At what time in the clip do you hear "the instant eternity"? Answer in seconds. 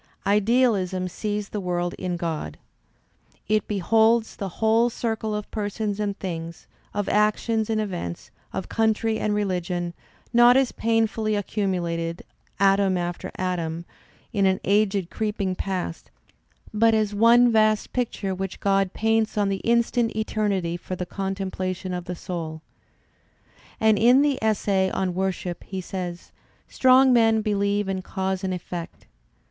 19.49-20.77